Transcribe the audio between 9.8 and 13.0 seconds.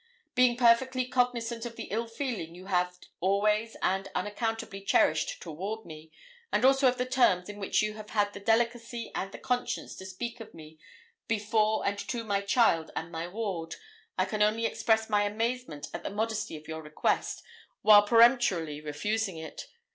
to speak of me before and to my child